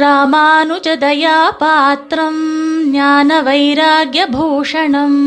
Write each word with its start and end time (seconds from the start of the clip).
ராமானுஜதயாபாத்திரம் 0.00 2.40
ஞான 2.90 3.42
வைராகியபூஷணம் 3.42 5.18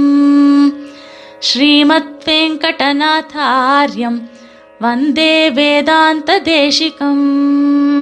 ஸ்ரீமத் 1.40 2.24
வெங்கடநாதாரியம் 2.26 4.30
வந்தே 4.80 5.52
வேதாந்த 5.52 6.42
தேசிகம் 6.42 8.00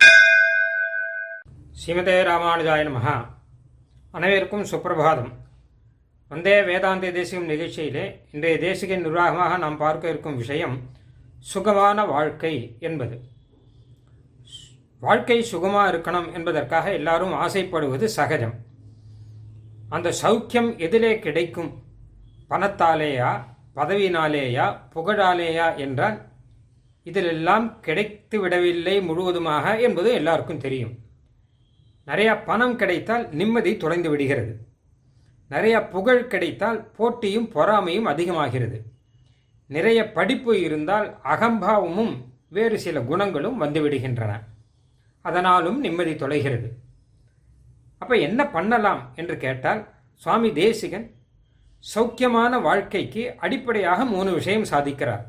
ஸ்ரீமதே 1.80 2.18
ராமானுஜாய 2.32 2.90
நமஹ 2.90 3.26
அனைவருக்கும் 4.12 4.66
சுப்பிரபாதம். 4.72 5.32
வந்தே 6.30 6.64
வேதாந்த 6.64 7.08
தேசிகம் 7.08 7.54
நிகழ்ச்சியிலே 7.54 8.16
இன்றைய 8.32 8.58
தேசிக 8.58 8.88
நிர்வாகமாக 8.88 9.58
நாம் 9.58 9.78
பார்க்க 9.78 10.10
இருக்கும் 10.10 10.36
விஷயம் 10.36 10.80
சுகமான 11.40 12.06
வாழ்க்கை 12.06 12.76
என்பது. 12.80 13.36
வாழ்க்கை 15.00 15.46
சுகமா 15.52 15.84
இருக்கணும் 15.90 16.34
என்பதற்காக 16.34 16.94
எல்லாரும் 16.94 17.34
ஆசைப்படுவது 17.34 18.04
சகஜம். 18.10 18.54
அந்த 19.90 20.14
சௌக்கியம் 20.22 20.72
எதிலே 20.78 21.20
கிடைக்கும். 21.20 21.82
பணத்தாலேயா 22.50 23.44
பதவியினாலேயா 23.76 24.80
புகழாலேயா 24.96 25.78
என்றால் 25.78 26.26
இதிலெல்லாம் 27.06 27.80
கிடைத்து 27.80 28.40
விடவில்லை 28.40 29.02
முழுவதுமாக 29.02 29.80
என்பது 29.80 30.12
எல்லாருக்கும் 30.12 30.58
தெரியும். 30.58 30.98
நிறையா 32.08 32.44
பணம் 32.46 32.76
கிடைத்தால் 32.76 33.30
நிம்மதி 33.30 33.78
தொலைந்து 33.78 34.10
விடுகிறது. 34.10 34.68
நிறைய 35.50 35.88
புகழ் 35.88 36.28
கிடைத்தால் 36.28 36.92
போட்டியும் 36.92 37.52
பொறாமையும் 37.52 38.06
அதிகமாகிறது. 38.06 38.84
நிறைய 39.68 40.12
படிப்பு 40.12 40.62
இருந்தால் 40.62 41.18
அகம்பாவமும் 41.24 42.16
வேறு 42.50 42.80
சில 42.80 43.02
குணங்களும் 43.02 43.62
வந்துவிடுகின்றன 43.62 44.40
அதனாலும் 45.30 45.80
நிம்மதி 45.86 46.14
தொலைகிறது. 46.24 46.70
அப்ப 48.02 48.16
என்ன 48.28 48.42
பண்ணலாம் 48.56 49.02
என்று 49.20 49.36
கேட்டால் 49.44 49.82
சுவாமி 50.22 50.50
தேசிகன் 50.60 51.08
சௌக்கியமான 51.94 52.54
வாழ்க்கைக்கு 52.68 53.24
அடிப்படையாக 53.46 54.06
மூணு 54.14 54.30
விஷயம் 54.38 54.70
சாதிக்கிறார். 54.72 55.26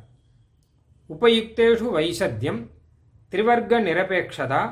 உபயுக்தேஷு 1.11 1.89
வைசத்தியம் 1.97 2.61
திரிவர்க்க 3.33 3.81
நிரபேட்சதா 3.89 4.63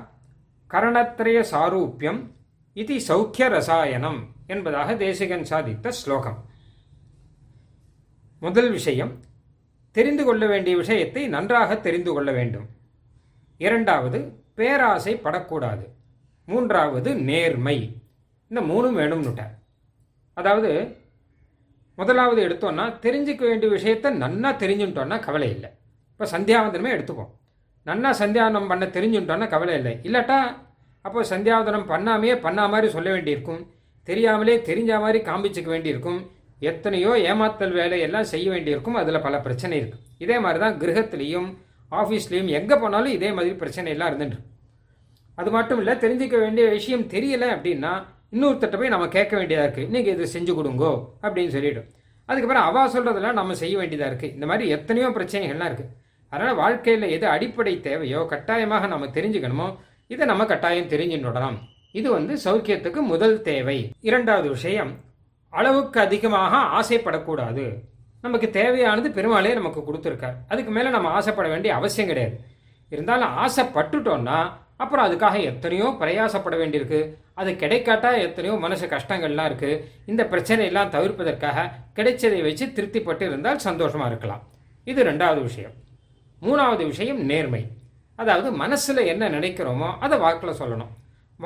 கரணத்திரய 0.71 1.39
சாரூபியம் 1.53 2.21
இது 2.83 2.95
சௌக்கிய 3.09 3.47
ரசாயனம் 3.57 4.21
என்பதாக 4.53 4.97
தேசிகன் 5.05 5.47
சாதித்த 5.51 5.89
ஸ்லோகம். 6.01 6.39
முதல் 8.43 8.71
விஷயம் 8.71 9.13
தெரிந்து 9.97 10.23
கொள்ள 10.25 10.45
வேண்டிய 10.53 10.75
விஷயத்தை 10.83 11.23
நன்றாக 11.35 11.77
தெரிந்து 11.87 12.11
கொள்ள 12.13 12.31
வேண்டும். 12.39 12.67
இரண்டாவது 13.61 14.19
பேராசை 14.59 15.15
படக்கூடாது. 15.25 15.85
மூன்றாவது 16.49 17.11
நேர்மை. 17.29 17.79
இந்த 18.51 18.61
மூணும் 18.71 18.99
வேணும்னுட்டார் 19.01 19.55
அதாவது 20.37 20.71
முதலாவது 21.99 22.41
எடுத்தோம்னா 22.47 22.85
தெரிஞ்சுக்க 23.05 23.43
வேண்டிய 23.49 23.69
விஷயத்த 23.77 24.11
நன்னா 24.23 24.51
தெரிஞ்சுட்டோன்னா 24.63 25.17
கவலை 25.27 25.49
இல்லை. 25.57 25.71
இப்போ 26.13 26.27
சந்தியாவந்தனமே 26.35 26.91
எடுத்துப்போம். 26.97 27.31
நன்னா 27.87 28.11
சந்தியாவந்தனம் 28.23 28.71
பண்ண 28.73 28.85
தெரிஞ்சுட்டோன்னா 28.97 29.47
கவலை 29.55 29.75
இல்லை. 29.81 29.93
இல்லாட்டா 30.09 30.39
அப்போ 31.05 31.21
சந்தியாவந்தனம் 31.33 31.91
பண்ணாமையே 31.93 32.35
பண்ணா 32.47 32.65
மாதிரி 32.73 32.89
சொல்ல 32.97 33.09
வேண்டியிருக்கும். 33.11 33.63
தெரியாமலே 34.09 34.57
தெரிஞ்ச 34.69 34.93
மாதிரி 35.05 35.19
காமிச்சிக்க 35.29 35.69
வேண்டியிருக்கும். 35.75 36.19
எத்தனையோ 36.71 37.13
ஏமாத்தல் 37.31 37.75
வேலையெல்லாம் 37.79 38.29
செய்ய 38.33 38.47
வேண்டியிருக்கும். 38.55 38.99
அதில் 39.01 39.25
பல 39.27 39.37
பிரச்சனை 39.47 39.75
இருக்குது 39.81 40.05
இதே 40.25 40.37
மாதிரி 40.45 40.59
தான் 40.65 40.79
கிரகத்திலையும் 40.83 41.49
ஆஃபீஸ்லேயும் 41.93 42.49
எங்கே 42.49 42.77
போனாலும் 42.77 43.13
இதே 43.13 43.33
மாதிரி 43.33 43.55
பிரச்சனையெல்லாம் 43.55 44.11
இருந்துட்டு 44.11 44.39
அது 45.35 45.51
மட்டும் 45.51 45.79
இல்லை 45.79 45.95
தெரிஞ்சுக்க 45.95 46.39
வேண்டிய 46.39 46.69
விஷயம் 46.69 47.09
தெரியலை 47.09 47.49
அப்படின்னா 47.49 47.93
இன்னொருத்தட்ட 48.33 48.77
போய் 48.77 48.89
நம்ம 48.89 49.09
கேட்க 49.09 49.37
வேண்டியதாக 49.37 49.67
இருக்குது 49.67 49.87
இன்றைக்கி 49.87 50.07
இது 50.07 50.27
செஞ்சு 50.27 50.53
கொடுங்கோ 50.55 51.13
அப்படின்னு 51.23 51.49
சொல்லிவிடும் 51.49 51.89
அதுக்கப்புறம் 52.29 52.63
அவா 52.63 52.87
சொல்கிறதெல்லாம் 52.87 53.33
நம்ம 53.33 53.55
செய்ய 53.55 53.77
வேண்டியதாக 53.79 54.11
இருக்குது 54.11 54.33
இந்த 54.33 54.47
மாதிரி 54.47 54.69
எத்தனையோ 54.69 55.09
பிரச்சனைகள்லாம் 55.09 55.71
இருக்குது 55.71 55.93
அதனால் 56.33 56.55
வாழ்க்கையில் 56.55 57.03
எது 57.03 57.27
அடிப்படை 57.27 57.81
தேவையோ 57.81 58.27
கட்டாயமாக 58.27 58.87
நம்ம 58.87 59.07
தெரிஞ்சுக்கணுமோ 59.07 59.69
இதை 60.07 60.27
நம்ம 60.27 60.45
கட்டாயம் 60.45 60.89
தெரிஞ்சுடலாம் 60.89 61.59
இது 61.91 62.11
வந்து 62.11 62.35
சௌக்கியத்துக்கு 62.45 63.01
முதல் 63.01 63.43
தேவை. 63.43 63.95
இரண்டாவது 64.01 64.49
விஷயம் 64.49 65.05
அளவுக்கு 65.53 66.01
அதிகமாக 66.01 66.57
ஆசைப்படக்கூடாது. 66.71 67.65
நமக்கு 68.27 68.49
தேவையானது 68.59 69.09
பெருமாளே 69.17 69.53
நமக்கு 69.61 69.81
கொடுத்துருக்கார். 69.89 70.37
அதுக்கு 70.53 70.73
மேலே 70.77 70.89
நம்ம 70.97 71.11
ஆசைப்பட 71.19 71.49
வேண்டிய 71.55 71.71
அவசியம் 71.79 72.11
கிடையாது. 72.13 72.37
இருந்தாலும் 72.95 73.35
ஆசைப்பட்டுட்டோம்னா 73.45 74.39
அப்புறம் 74.83 75.05
அதுக்காக 75.07 75.37
எத்தனையோ 75.51 75.87
பிரயாசப்பட 76.01 76.55
வேண்டியிருக்கு. 76.63 77.01
அது 77.41 77.51
கிடைக்காட்டா 77.63 78.11
எத்தனையோ 78.27 78.55
மனசு 78.65 78.87
கஷ்டங்கள்லாம் 78.93 79.49
இருக்குது 79.51 79.81
இந்த 80.11 80.23
பிரச்சனையெல்லாம் 80.33 80.93
தவிர்ப்பதற்காக 80.97 81.65
கிடைச்சதை 81.99 82.39
வச்சு 82.47 82.67
திருப்திப்பட்டு 82.77 83.25
இருந்தால் 83.31 83.65
சந்தோஷமாக 83.67 84.11
இருக்கலாம். 84.13 84.43
இது 84.91 85.01
ரெண்டாவது 85.11 85.41
விஷயம். 85.49 85.75
மூணாவது 86.47 86.85
விஷயம் 86.93 87.21
நேர்மை. 87.31 87.63
அதாவது 88.23 88.49
மனசில் 88.63 89.09
என்ன 89.13 89.25
நினைக்கிறோமோ 89.37 89.89
அதை 90.05 90.17
வாக்கில் 90.25 90.59
சொல்லணும். 90.61 90.93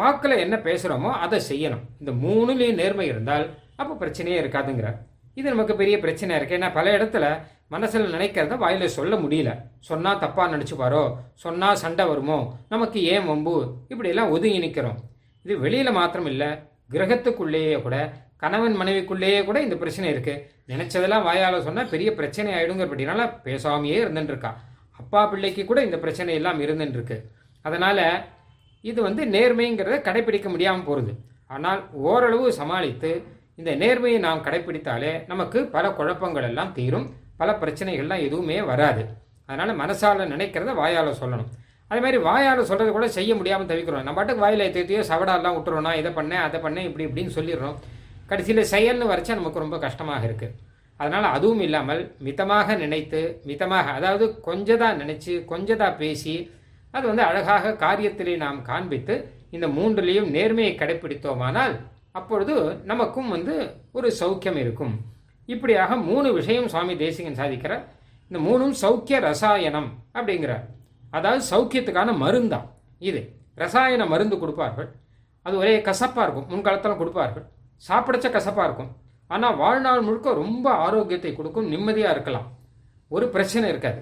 வாக்கில் 0.00 0.42
என்ன 0.44 0.56
பேசுகிறோமோ 0.66 1.12
அதை 1.24 1.38
செய்யணும். 1.50 1.84
இந்த 2.00 2.12
மூணுலேயும் 2.24 2.80
நேர்மை 2.82 3.06
இருந்தால் 3.12 3.46
அப்போ 3.80 3.92
பிரச்சனையே 4.02 4.38
இருக்காதுங்கிறார். 4.42 4.98
இது 5.38 5.46
நமக்கு 5.54 5.74
பெரிய 5.80 5.96
பிரச்சனை 6.04 6.32
இருக்கு. 6.36 6.56
ஏன்னா 6.58 6.70
பல 6.78 6.86
இடத்துல 6.98 7.26
மனசில் 7.74 8.12
நினைக்கிறத 8.14 8.54
வாயில 8.62 8.84
சொல்ல 8.96 9.14
முடியல. 9.16 9.50
சொன்னா 9.88 10.10
தப்பா 10.24 10.44
நினைச்சுப்பாரோ 10.54 11.02
சொன்னா 11.44 11.68
சண்டை 11.82 12.04
வருமோ? 12.10 12.38
நமக்கு 12.68 13.00
ஏன் 13.12 13.28
வம்பு? 13.30 13.54
இப்படியெல்லாம் 13.92 14.32
ஒதுங்கி 14.36 14.58
நிற்கிறோம் 14.64 14.98
இது 15.44 15.54
வெளியில 15.66 15.92
மாத்திரம் 15.98 16.28
இல்லை 16.32 16.48
கிரகத்துக்குள்ளேயே 16.94 17.76
கூட 17.82 17.96
கணவன் 18.42 18.76
மனைவிக்குள்ளேயே 18.80 19.40
கூட 19.44 19.58
இந்த 19.66 19.76
பிரச்சனை 19.76 20.08
இருக்கு. 20.10 20.34
நினைச்சதெல்லாம் 20.72 21.26
வாயால 21.28 21.60
சொன்னா 21.68 21.82
பெரிய 21.94 22.10
பிரச்சனை 22.18 22.50
ஆயிடுங்கிறபடினால 22.58 23.20
பேசாமையே 23.46 23.98
இருந்துட்டு 24.04 24.32
இருக்கா. 24.34 24.52
அப்பா 25.00 25.20
பிள்ளைக்கு 25.26 25.62
கூட 25.64 25.80
இந்த 25.88 25.98
பிரச்சனை 26.04 26.34
எல்லாம் 26.40 26.60
இருந்துட்டு 26.64 26.98
இருக்கு. 26.98 27.18
அதனால 27.64 27.98
இது 28.84 29.00
வந்து 29.02 29.22
நேர்மைங்கிறத 29.34 29.96
கடைபிடிக்க 30.06 30.48
முடியாமல் 30.52 30.86
போகிறது 30.88 31.12
ஆனால் 31.54 31.80
ஓரளவு 32.08 32.52
சமாளித்து 32.58 33.10
இந்த 33.60 33.70
நேர்மையை 33.82 34.18
நாம் 34.26 34.44
கடைபிடித்தாலே 34.46 35.12
நமக்கு 35.30 35.58
பல 35.74 35.86
குழப்பங்கள் 35.98 36.48
எல்லாம் 36.50 36.74
தீரும் 36.76 37.06
பல 37.40 37.50
பிரச்சனைகள்லாம் 37.62 38.24
எதுவுமே 38.26 38.58
வராது. 38.70 39.02
அதனால 39.48 39.70
மனசால 39.82 40.26
நினைக்கிறத 40.32 40.72
வாயால 40.82 41.12
சொல்லணும். 41.22 41.50
அதே 41.90 42.00
மாதிரி 42.04 42.18
வாயால் 42.28 42.68
சொல்கிறது 42.70 42.90
கூட 42.96 43.06
செய்ய 43.16 43.32
முடியாமல் 43.38 43.70
தவிக்கிறோம். 43.70 44.04
நம்ம 44.06 44.16
பாட்டுக்கு 44.18 44.44
வாயில் 44.44 44.64
தேத்தியோ 44.76 45.02
சவடாலாம் 45.10 45.56
விட்டுறோம்னா 45.56 45.92
இதை 46.00 46.10
பண்ணேன் 46.18 46.44
அதை 46.46 46.58
பண்ணேன் 46.66 46.86
இப்படி 46.88 47.06
இப்படின்னு 47.08 47.36
சொல்லிடுறோம். 47.38 47.76
கடைசியில் 48.30 48.70
செயல்னு 48.74 49.10
வரைச்சா 49.10 49.34
நமக்கு 49.40 49.64
ரொம்ப 49.64 49.76
கஷ்டமாக 49.86 50.26
இருக்குது 50.28 50.56
அதனால் 51.00 51.26
அதுவும் 51.36 51.62
இல்லாமல் 51.66 52.02
மிதமாக 52.26 52.74
நினைத்து 52.82 53.20
மிதமாக 53.50 53.92
அதாவது 53.98 54.24
கொஞ்சதாக 54.48 54.98
நினச்சி 55.02 55.32
கொஞ்சதாக 55.52 55.92
பேசி 56.02 56.34
அது 56.94 57.04
வந்து 57.10 57.24
அழகாக 57.28 57.72
காரியத்திலே 57.84 58.34
நாம் 58.44 58.58
காண்பித்து 58.70 59.14
இந்த 59.56 59.66
மூன்றுலேயும் 59.76 60.28
நேர்மையை 60.36 60.72
கடைபிடித்தோமானால் 60.76 61.74
அப்பொழுது 62.18 62.54
நமக்கும் 62.90 63.28
வந்து 63.34 63.54
ஒரு 63.96 64.08
சௌக்கியம் 64.20 64.58
இருக்கும். 64.62 64.94
இப்படியாக 65.54 65.96
மூணு 66.08 66.28
விஷயம் 66.38 66.70
சுவாமி 66.72 66.94
தேசிகன் 67.04 67.38
சாதிக்கிறார். 67.40 67.84
இந்த 68.30 68.38
மூணும் 68.46 68.74
சௌக்கிய 68.82 69.18
ரசாயனம் 69.28 69.88
அப்படிங்கிறார். 70.16 70.64
அதாவது 71.16 71.42
சௌக்கியத்துக்கான 71.52 72.10
மருந்தான் 72.24 72.66
இது 73.10 73.20
ரசாயன 73.62 74.02
மருந்து 74.12 74.36
கொடுப்பார்கள். 74.42 74.88
அது 75.46 75.54
ஒரே 75.62 75.74
கசப்பாக 75.88 76.24
இருக்கும். 76.26 76.48
முன்காலத்தில் 76.52 77.00
கொடுப்பார்கள். 77.00 77.46
சாப்பிடச்ச 77.88 78.26
கசப்பாக 78.36 78.66
இருக்கும். 78.68 78.90
ஆனால் 79.34 79.58
வாழ்நாள் 79.62 80.06
முழுக்க 80.06 80.32
ரொம்ப 80.42 80.66
ஆரோக்கியத்தை 80.86 81.32
கொடுக்கும் 81.34 81.70
நிம்மதியாக 81.72 82.14
இருக்கலாம். 82.14 82.48
ஒரு 83.14 83.26
பிரச்சனை 83.34 83.66
இருக்காது. 83.72 84.00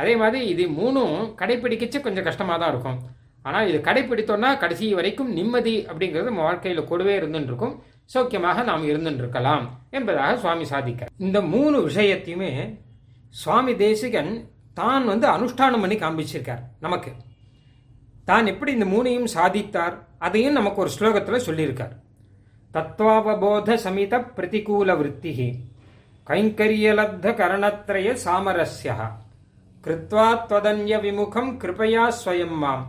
அதே 0.00 0.14
மாதிரி 0.20 0.40
இது 0.52 0.64
மூணும் 0.78 1.16
கடைப்பிடிக்கச்சு 1.40 1.98
கொஞ்சம் 2.06 2.26
கஷ்டமாக 2.28 2.58
தான் 2.62 2.72
இருக்கும். 2.74 2.98
ஆனால் 3.48 3.68
இது 3.70 3.78
கடைப்பிடித்தோன்னா 3.88 4.50
கடைசி 4.62 4.86
வரைக்கும் 4.98 5.30
நிம்மதி 5.38 5.74
அப்படிங்கிறது 5.90 6.30
நம்ம 6.30 6.46
வாழ்க்கையில் 6.48 6.88
கூடவே 6.90 7.14
இருந்துருக்கும் 7.18 7.74
சௌக்கியமாக 8.14 8.64
நாம் 8.70 8.88
இருந்துருக்கலாம் 8.90 9.64
என்பதாக 9.96 10.34
சுவாமி 10.42 10.66
சாதிக்க 10.72 11.12
இந்த 11.26 11.38
மூணு 11.54 11.76
விஷயத்தையுமே 11.88 12.50
சுவாமி 13.42 13.72
தேசிகன் 13.84 14.32
தான் 14.80 15.04
வந்து 15.12 15.26
அனுஷ்டானம் 15.34 15.82
பண்ணி 15.84 15.96
காமிச்சிருக்கார் 16.00 16.62
நமக்கு. 16.84 17.10
தான் 18.24 18.46
எப்படி 18.52 18.70
இந்த 18.76 18.86
மூணையும் 18.92 19.30
சாதித்தார் 19.34 19.94
அதையும் 20.26 20.58
நமக்கு 20.58 20.82
ஒரு 20.84 20.90
ஸ்லோகத்தில் 20.96 21.46
சொல்லியிருக்கார். 21.46 21.94
தத்வாவபோத 22.74 23.76
சமித 23.84 24.14
பிரதிகூல 24.36 24.96
விற்த்திகி 25.00 25.48
கைங்கரியலப்த 26.26 27.26
கரணத்ரய 27.40 28.10
சாமரஸ்யா 28.24 28.96
கிருத்வா 29.84 30.28
விமுகம் 31.04 31.50
கிருபயா 31.62 32.04
ஸ்வயம் 32.20 32.56
மாம். 32.62 32.84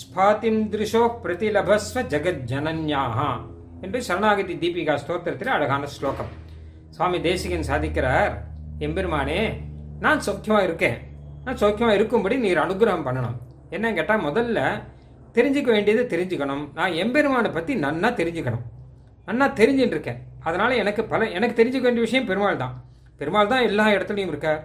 ஸ்பாதிம் 0.00 0.58
திருஷோ 0.72 1.00
பிரதிலபஸ்வ 1.22 1.98
ஜெகஜனன்யாஹா 2.12 3.28
என்று 3.84 3.98
சரணாகதி 4.08 4.54
தீபிகா 4.62 4.94
ஸ்தோத்திரத்தில் 5.02 5.50
அழகான 5.54 5.84
ஸ்லோகம். 5.94 6.30
சுவாமி 6.94 7.18
தேசிகன் 7.26 7.64
சாதிக்கிறார் 7.68 8.34
எம்பெருமானே 8.86 9.38
நான் 10.04 10.20
சௌக்கியமாக 10.26 10.66
இருக்கேன். 10.68 10.98
நான் 11.44 11.60
சௌக்கியமாக 11.62 11.96
இருக்கும்படி 11.98 12.36
நீர் 12.44 12.60
அனுகிரகம் 12.64 13.06
பண்ணணும். 13.08 13.38
என்னன்னு 13.74 13.98
கேட்டால் 14.00 14.24
முதல்ல 14.26 14.58
தெரிஞ்சுக்க 15.38 15.70
வேண்டியதை 15.76 16.04
தெரிஞ்சுக்கணும். 16.12 16.64
நான் 16.80 16.98
எம்பெருமானை 17.04 17.52
பற்றி 17.56 17.74
நன்னா 17.86 18.10
தெரிஞ்சுக்கணும். 18.20 18.66
நன்னா 19.30 19.48
தெரிஞ்சுட்டு 19.62 19.96
இருக்கேன். 19.98 20.20
அதனால் 20.48 20.78
எனக்கு 20.82 21.04
பல 21.14 21.30
எனக்கு 21.38 21.58
தெரிஞ்சுக்க 21.62 21.88
வேண்டிய 21.90 22.06
விஷயம் 22.08 22.30
பெருமாள் 22.32 22.62
தான். 22.64 22.76
பெருமாள் 23.22 23.52
தான் 23.54 23.66
எல்லா 23.70 23.86
இடத்துலையும் 23.96 24.34
இருக்கார். 24.34 24.62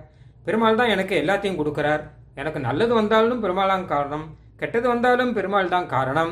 பெருமாள் 0.49 0.81
தான் 0.83 0.93
எனக்கு 0.97 1.15
எல்லாத்தையும் 1.23 1.59
கொடுக்குறார். 1.63 2.05
எனக்கு 2.41 2.59
நல்லது 2.69 2.93
வந்தாலும் 3.01 3.43
பெருமாள் 3.47 3.91
காரணம். 3.95 4.27
கெட்டது 4.61 4.87
வந்தாலும் 4.93 5.35
பெருமாள் 5.37 5.73
தான் 5.75 5.91
காரணம். 5.95 6.31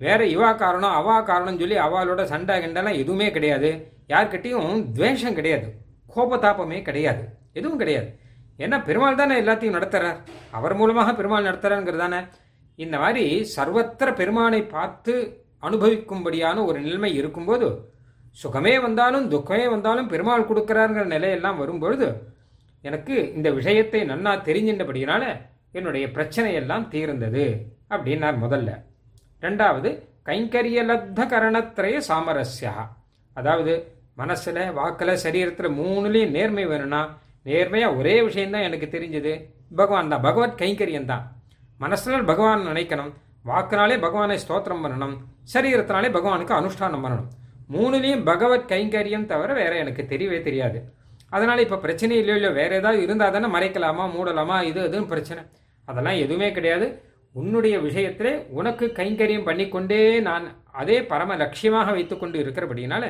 வேற 0.00 0.20
இவா 0.34 0.50
காரணம் 0.56 0.96
அவா 1.00 1.16
காரணம் 1.30 1.60
சொல்லி 1.60 1.76
அவளோட 1.86 2.22
சண்டை 2.32 2.54
கிண்டெல்லாம் 2.62 3.00
எதுவுமே 3.02 3.28
கிடையாது. 3.36 3.70
யார்கிட்டையும் 4.12 4.70
துவேஷம் 4.96 5.36
கிடையாது. 5.38 5.68
கோபதாபமே 6.14 6.78
கிடையாது. 6.88 7.22
எதுவும் 7.52 7.80
கிடையாது. 7.82 8.08
ஏன்னா 8.58 8.78
பெருமாள் 8.88 9.20
தானே 9.20 9.34
எல்லாத்தையும் 9.42 9.76
நடத்துறார். 9.78 10.18
அவர் 10.50 10.74
மூலமாக 10.80 11.12
பெருமாள் 11.12 11.48
நடத்துகிறாருங்கிறது 11.48 12.04
தானே 12.04 12.20
இந்த 12.78 12.96
மாதிரி 12.98 13.24
சர்வத்திர 13.56 14.08
பெருமானை 14.20 14.60
பார்த்து 14.74 15.14
அனுபவிக்கும்படியான 15.62 16.58
ஒரு 16.64 16.78
நிலைமை 16.80 17.10
இருக்கும்போது 17.16 17.66
சுகமே 18.36 18.74
வந்தாலும் 18.82 19.26
துக்கமே 19.30 19.66
வந்தாலும் 19.70 20.10
பெருமாள் 20.12 20.48
கொடுக்குறாருங்கிற 20.48 21.06
நிலையெல்லாம் 21.14 21.56
வரும்பொழுது 21.56 22.08
எனக்கு 22.84 23.14
இந்த 23.36 23.48
விஷயத்தை 23.50 24.00
நன்னா 24.10 24.32
தெரிஞ்சின்றபடியினால 24.42 25.24
என்னுடைய 25.72 26.06
பிரச்சனையெல்லாம் 26.06 26.88
தீர்ந்தது 26.88 27.66
அப்படின்னார் 27.90 28.38
முதல்ல. 28.44 28.70
ரெண்டாவது 29.40 30.02
கைங்கரிய 30.24 30.80
லப்த 30.90 32.02
சாமரஸ்யா. 32.08 32.72
அதாவது 33.34 33.98
மனசுல 34.18 34.72
வாக்கில் 34.72 35.18
சரீரத்தில் 35.22 35.74
மூணுலேயும் 35.80 36.30
நேர்மை 36.30 36.66
வேணும்னா 36.66 37.18
நேர்மையாக 37.42 37.94
ஒரே 37.94 38.22
விஷயம்தான் 38.22 38.62
எனக்கு 38.62 38.86
தெரிஞ்சது. 38.86 39.44
பகவான் 39.76 40.08
தான். 40.08 40.20
பகவத் 40.20 40.60
கைங்கரியம் 40.60 41.04
தான். 41.04 41.32
மனசுல 41.80 42.26
பகவான் 42.26 42.66
நினைக்கணும். 42.66 43.12
வாக்குனாலே 43.44 44.00
பகவானை 44.00 44.38
ஸ்தோத்திரம் 44.48 44.84
பண்ணணும். 44.84 45.16
சரீரத்தினாலே 45.52 46.10
பகவானுக்கு 46.16 46.54
அனுஷ்டானம் 46.54 47.04
பண்ணணும். 47.04 47.28
மூணுலேயும் 47.72 48.24
பகவத் 48.24 48.70
கைங்கரியம் 48.70 49.26
தவிர 49.26 49.52
வேற 49.52 49.76
எனக்கு 49.76 50.02
தெரியவே 50.02 50.40
தெரியாது. 50.42 50.92
அதனால 51.30 51.60
இப்போ 51.60 51.76
பிரச்சனை 51.76 52.18
இல்லையோ 52.18 52.40
இல்லையோ 52.40 52.60
வேற 52.60 52.76
ஏதாவது 52.76 53.02
இருந்தால் 53.02 53.32
தானே 53.32 53.46
மறைக்கலாமா 53.46 54.04
மூடலாமா 54.14 54.62
இது 54.62 54.80
அதுன்னு 54.82 55.06
பிரச்சனை. 55.06 55.42
அதெல்லாம் 55.90 56.22
எதுவுமே 56.24 56.48
கிடையாது. 56.56 56.88
உன்னுடைய 57.40 57.74
விஷயத்திலே 57.86 58.32
உனக்கு 58.58 58.84
கைங்கரியம் 58.98 59.46
பண்ணிக்கொண்டே 59.48 60.00
நான் 60.28 60.46
அதே 60.80 60.96
பரம 61.10 61.36
லட்சியமாக 61.42 61.92
வைத்துக்கொண்டு 61.96 62.36
இருக்கிறபடினால 62.42 63.04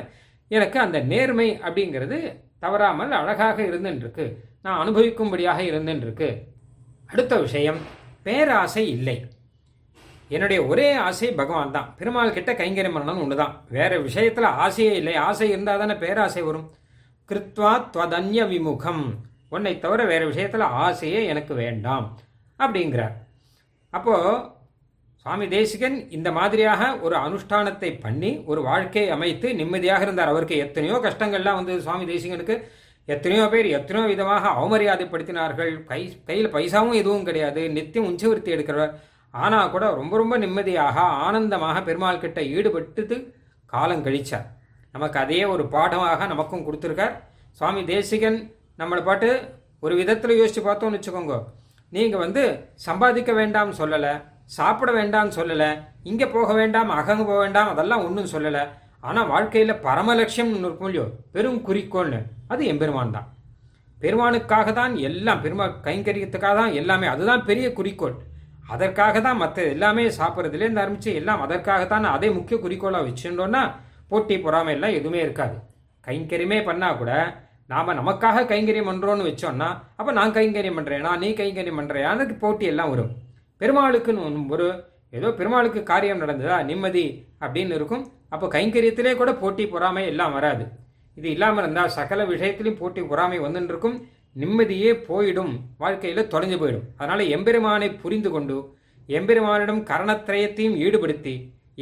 எனக்கு 0.51 0.77
அந்த 0.85 0.97
நேர்மை 1.11 1.47
அப்படிங்கிறது 1.67 2.17
தவறாமல் 2.63 3.13
அழகாக 3.19 3.57
இருந்துருக்கு 3.69 4.25
நான் 4.65 4.79
அனுபவிக்கும்படியாக 4.81 5.59
இருந்துருக்கு 5.69 6.29
அடுத்த 7.11 7.33
விஷயம் 7.45 7.79
பேராசை 8.25 8.83
இல்லை. 8.95 9.15
என்னுடைய 10.35 10.59
ஒரே 10.71 10.89
ஆசை 11.05 11.29
பகவான் 11.39 11.73
தான். 11.75 11.87
பெருமாள் 11.99 12.35
கிட்ட 12.35 12.51
கைங்கரியம் 12.59 12.95
பண்ணணும் 12.97 13.21
ஒன்று 13.23 13.35
தான் 13.41 13.55
வேற 13.77 13.91
விஷயத்தில் 14.07 14.47
ஆசையே 14.65 14.93
இல்லை. 14.99 15.15
ஆசை 15.27 15.47
இருந்தால் 15.53 15.81
தானே 15.83 15.95
பேராசை 16.03 16.41
வரும். 16.49 16.67
கிருத்வா 17.29 17.71
துவதன்ய 17.95 18.43
விமுகம். 18.53 19.03
உன்னை 19.55 19.73
தவிர 19.85 20.01
வேற 20.11 20.23
விஷயத்தில் 20.31 20.71
ஆசையே 20.85 21.21
எனக்கு 21.31 21.53
வேண்டாம். 21.63 22.05
அப்படிங்கிறார். 22.65 23.15
அப்போ 23.97 24.15
சுவாமி 25.23 25.45
தேசிகன் 25.55 25.97
இந்த 26.17 26.29
மாதிரியாக 26.37 26.83
ஒரு 27.05 27.15
அனுஷ்டானத்தை 27.25 27.89
பண்ணி 28.05 28.31
ஒரு 28.51 28.61
வாழ்க்கையை 28.69 29.09
அமைத்து 29.15 29.47
நிம்மதியாக 29.59 30.05
இருந்தார். 30.05 30.31
அவருக்கு 30.33 30.55
எத்தனையோ 30.65 30.95
கஷ்டங்கள்லாம் 31.07 31.59
வந்து 31.59 31.73
சுவாமி 31.85 32.05
தேசிகனுக்கு 32.11 32.55
எத்தனையோ 33.07 33.45
பேர் 33.53 33.67
எத்தனையோ 33.77 34.05
விதமாக 34.11 34.49
அவமரியாதைப்படுத்தினார்கள். 34.57 35.71
கை 35.91 36.01
கையில் 36.29 36.53
பைசாவும் 36.55 36.99
எதுவும் 37.01 37.27
கிடையாது. 37.29 37.61
நித்தியம் 37.77 38.07
உஞ்சவர்த்தி 38.09 38.55
எடுக்கிறவர். 38.55 38.95
ஆனால் 39.43 39.71
கூட 39.73 39.85
ரொம்ப 39.99 40.13
ரொம்ப 40.21 40.35
நிம்மதியாக 40.43 40.97
ஆனந்தமாக 41.27 41.77
பெருமாள் 41.87 42.23
கிட்ட 42.23 42.41
ஈடுபட்டு 42.55 43.17
காலம் 43.73 44.05
கழிச்சார். 44.05 44.47
நமக்கு 44.95 45.17
அதே 45.23 45.41
ஒரு 45.53 45.63
பாடமாக 45.75 46.25
நமக்கும் 46.33 46.65
கொடுத்துருக்கார். 46.67 47.15
சுவாமி 47.59 47.81
தேசிகன் 47.93 48.39
நம்மளை 48.81 49.01
பாட்டு 49.09 49.29
ஒரு 49.85 49.93
விதத்தில் 49.99 50.39
யோசிச்சு 50.39 50.61
பார்த்தோம்னு 50.65 50.97
வச்சுக்கோங்க. 50.97 51.35
நீங்கள் 51.91 52.23
வந்து 52.25 52.43
சம்பாதிக்க 52.87 53.31
வேண்டாம் 53.39 53.71
சொல்லலை 53.79 54.13
சாப்பிட 54.57 54.89
வேண்டாம்னு 54.99 55.37
சொல்லலை 55.39 55.69
இங்கே 56.09 56.27
போக 56.35 56.49
வேண்டாம் 56.59 56.89
அகங்க 56.99 57.23
போக 57.29 57.39
வேண்டாம் 57.43 57.71
அதெல்லாம் 57.73 58.05
ஒன்றும் 58.07 58.31
சொல்லலை. 58.33 58.63
ஆனால் 59.07 59.29
வாழ்க்கையில் 59.33 59.81
பரம 59.85 60.15
லட்சியம் 60.19 60.51
இருக்கும் 60.65 60.89
இல்லையோ? 60.89 61.05
பெரும் 61.35 61.61
குறிக்கோள்னு. 61.67 62.19
அது 62.53 62.61
எம்பெருமான் 62.71 63.15
தான். 63.17 63.27
பெருமானுக்காக 64.03 64.69
தான் 64.79 64.93
எல்லாம் 65.09 65.41
பெருமா 65.43 65.65
கைங்கரியத்துக்காக 65.87 66.55
தான் 66.61 66.75
எல்லாமே 66.81 67.07
அதுதான் 67.13 67.45
பெரிய 67.49 67.67
குறிக்கோள். 67.79 68.15
அதற்காக 68.73 69.21
தான் 69.27 69.41
மற்ற 69.43 69.61
எல்லாமே 69.75 70.03
சாப்பிட்றதுலேருந்து 70.19 70.83
ஆரம்பிச்சு 70.83 71.11
எல்லாம் 71.19 71.41
அதற்காகத்தான் 71.45 72.07
அதே 72.15 72.29
முக்கிய 72.37 72.57
குறிக்கோளாக 72.65 73.07
வச்சுட்டோம்னா 73.07 73.63
போட்டி 74.11 74.35
பொறாமை 74.45 74.73
எல்லாம் 74.77 74.97
எதுவுமே 74.99 75.19
இருக்காது. 75.25 75.57
கைங்கரியமே 76.07 76.59
பண்ணா 76.69 76.89
கூட 77.01 77.11
நாம 77.71 77.93
நமக்காக 77.99 78.45
கைங்கரியம் 78.51 78.89
பண்றோம்னு 78.89 79.27
வச்சோம்னா 79.29 79.67
அப்ப 79.99 80.13
நான் 80.19 80.35
கைங்கரியம் 80.37 80.77
பண்றேனா 80.79 81.11
நீ 81.23 81.29
கைங்கரியம் 81.41 81.79
பண்றியான்னு 81.79 82.37
போட்டி 82.43 82.65
எல்லாம் 82.71 82.91
வரும். 82.93 83.11
பெருமாளுக்குன்னு 83.61 84.23
ஒரு 84.55 84.67
ஏதோ 85.17 85.29
பெருமாளுக்கு 85.39 85.79
காரியம் 85.91 86.21
நடந்ததா? 86.23 86.57
நிம்மதி 86.69 87.05
அப்படின்னு 87.43 87.73
இருக்கும். 87.79 88.03
அப்போ 88.33 88.45
கைங்கரியத்திலே 88.55 89.11
கூட 89.21 89.31
போட்டி 89.41 89.63
பொறாமை 89.73 90.03
எல்லாம் 90.11 90.35
வராது. 90.37 90.63
இது 91.17 91.27
இல்லாமல் 91.35 91.63
இருந்தால் 91.63 91.93
சகல 91.95 92.25
விஷயத்திலும் 92.31 92.77
போட்டி 92.81 93.01
பொறாமை 93.11 93.37
வந்துட்டு 93.45 93.71
இருக்கும். 93.73 93.97
நிம்மதியே 94.41 94.91
போயிடும். 95.09 95.53
வாழ்க்கையில 95.81 96.23
தொலைஞ்சு 96.33 96.57
போயிடும். 96.61 96.85
அதனால 96.99 97.23
எம்பெருமானை 97.35 97.89
புரிந்து 98.03 98.29
கொண்டு 98.35 98.57
எம்பெருமானிடம் 99.17 99.81
கரணத்திரயத்தையும் 99.91 100.77
ஈடுபடுத்தி 100.85 101.35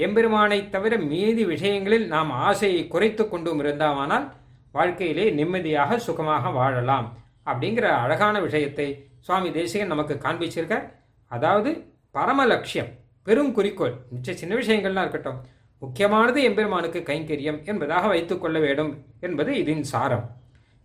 எம்பெருமானை 0.05 0.59
தவிர 0.75 0.93
மீதி 1.11 1.43
விஷயங்களில் 1.53 2.05
நாம் 2.13 2.31
ஆசையை 2.47 2.81
குறைத்து 2.93 3.23
கொண்டும் 3.29 3.61
இருந்தாமானால் 3.63 4.25
வாழ்க்கையிலே 4.74 5.24
நிம்மதியாக 5.30 5.98
சுகமாக 5.98 6.50
வாழலாம் 6.50 7.08
அப்படிங்கிற 7.46 7.86
அழகான 8.02 8.36
விஷயத்தை 8.40 8.86
சுவாமி 9.20 9.50
தேசிகன் 9.50 9.92
நமக்கு 9.92 10.14
காண்பிச்சிருக்கார் 10.18 10.86
அதாவது 11.30 11.70
பரம 12.14 12.46
லட்சியம் 12.46 12.90
பெரும் 13.26 13.52
குறிக்கோள் 13.52 13.94
மிச்ச 14.12 14.34
சின்ன 14.34 14.54
விஷயங்கள்லாம் 14.54 15.04
இருக்கட்டும் 15.04 15.38
முக்கியமானது 15.82 16.40
எம்பெருமானுக்கு 16.42 17.00
கைங்கரியம் 17.02 17.60
என்பதாக 17.64 18.04
வைத்துக் 18.06 18.42
கொள்ள 18.42 18.58
வேண்டும் 18.58 18.92
என்பது 19.20 19.52
இதன் 19.56 19.84
சாரம் 19.84 20.26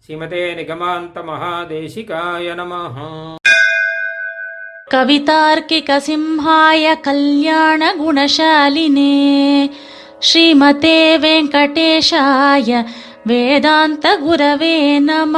ஸ்ரீமதே 0.09 0.43
நிகமாந்த 0.53 1.23
மகாதேசிகாய 1.23 2.55
நமஹா 2.55 3.09
कवितार्किकसिंहाय 5.61 6.85
कल्याणगुणशालिने 7.05 8.23
श्रीमते 10.21 10.95
वेङ्कटेशाय 11.17 12.71
వేదాంత 13.26 14.06
గురవే 14.22 14.98
నమ. 14.98 15.34